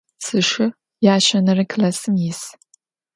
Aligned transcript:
Sşşı 0.23 0.65
yaşenere 1.05 1.65
klassım 1.71 2.15
yis. 2.21 2.41